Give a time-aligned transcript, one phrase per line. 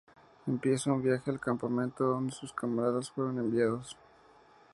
[0.47, 3.95] Empieza un viaje al campamento donde sus camaradas fueron enviados.